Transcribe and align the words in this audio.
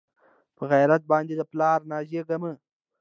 پۀ 0.55 0.63
غېرت 0.71 1.01
باندې 1.11 1.33
د 1.37 1.41
پلار 1.51 1.79
نازېږه 1.91 2.37
مۀ 2.41 2.51